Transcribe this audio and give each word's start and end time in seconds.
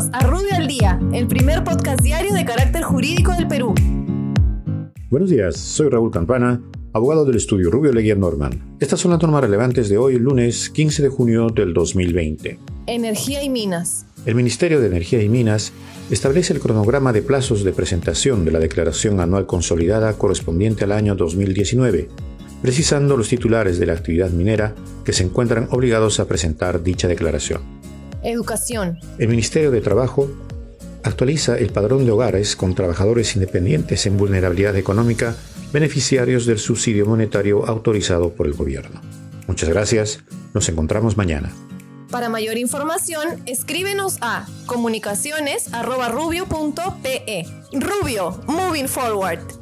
Bienvenidos 0.00 0.10
a 0.12 0.26
Rubio 0.26 0.54
al 0.54 0.66
Día, 0.66 0.98
el 1.12 1.26
primer 1.26 1.62
podcast 1.62 2.00
diario 2.00 2.32
de 2.32 2.44
carácter 2.44 2.82
jurídico 2.82 3.32
del 3.32 3.46
Perú. 3.46 3.74
Buenos 5.10 5.28
días, 5.28 5.56
soy 5.56 5.90
Raúl 5.90 6.10
Campana, 6.10 6.62
abogado 6.94 7.26
del 7.26 7.36
estudio 7.36 7.70
Rubio 7.70 7.92
Leguía 7.92 8.14
Norman. 8.14 8.76
Estas 8.80 9.00
son 9.00 9.10
las 9.10 9.20
normas 9.20 9.42
relevantes 9.42 9.90
de 9.90 9.98
hoy, 9.98 10.18
lunes 10.18 10.70
15 10.70 11.02
de 11.02 11.08
junio 11.10 11.48
del 11.48 11.74
2020. 11.74 12.58
Energía 12.86 13.42
y 13.42 13.50
minas. 13.50 14.06
El 14.24 14.36
Ministerio 14.36 14.80
de 14.80 14.86
Energía 14.86 15.22
y 15.22 15.28
Minas 15.28 15.72
establece 16.10 16.54
el 16.54 16.60
cronograma 16.60 17.12
de 17.12 17.22
plazos 17.22 17.62
de 17.62 17.72
presentación 17.72 18.46
de 18.46 18.52
la 18.52 18.58
declaración 18.58 19.20
anual 19.20 19.46
consolidada 19.46 20.14
correspondiente 20.14 20.84
al 20.84 20.92
año 20.92 21.14
2019, 21.14 22.08
precisando 22.62 23.18
los 23.18 23.28
titulares 23.28 23.78
de 23.78 23.86
la 23.86 23.94
actividad 23.94 24.30
minera 24.30 24.74
que 25.04 25.12
se 25.12 25.24
encuentran 25.24 25.68
obligados 25.70 26.20
a 26.20 26.26
presentar 26.26 26.82
dicha 26.82 27.06
declaración. 27.06 27.79
Educación. 28.22 28.98
El 29.18 29.28
Ministerio 29.28 29.70
de 29.70 29.80
Trabajo 29.80 30.28
actualiza 31.02 31.58
el 31.58 31.70
padrón 31.70 32.04
de 32.04 32.12
hogares 32.12 32.56
con 32.56 32.74
trabajadores 32.74 33.34
independientes 33.34 34.06
en 34.06 34.16
vulnerabilidad 34.16 34.76
económica 34.76 35.34
beneficiarios 35.72 36.46
del 36.46 36.58
subsidio 36.58 37.06
monetario 37.06 37.66
autorizado 37.66 38.30
por 38.30 38.46
el 38.46 38.54
gobierno. 38.54 39.00
Muchas 39.46 39.68
gracias, 39.68 40.20
nos 40.54 40.68
encontramos 40.68 41.16
mañana. 41.16 41.52
Para 42.10 42.28
mayor 42.28 42.58
información, 42.58 43.40
escríbenos 43.46 44.18
a 44.20 44.46
comunicaciones.rubio.pe. 44.66 47.46
Rubio, 47.72 48.40
moving 48.48 48.88
forward. 48.88 49.59